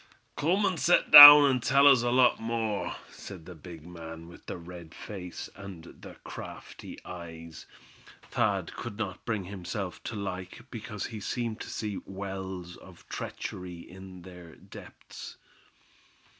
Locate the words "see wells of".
11.69-13.07